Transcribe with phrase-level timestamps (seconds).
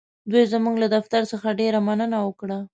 [0.31, 2.57] دوی زموږ له دفتر څخه ډېره مننه وکړه.